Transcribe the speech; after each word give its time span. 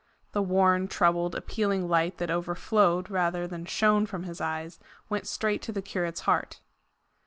The 0.31 0.41
worn, 0.41 0.87
troubled, 0.87 1.35
appealing 1.35 1.87
light 1.87 2.17
that 2.17 2.31
overflowed 2.31 3.11
rather 3.11 3.45
than 3.45 3.65
shone 3.65 4.07
from 4.07 4.23
his 4.23 4.41
eyes, 4.41 4.79
went 5.09 5.27
straight 5.27 5.61
to 5.61 5.71
the 5.71 5.83
curate's 5.83 6.21
heart. 6.21 6.59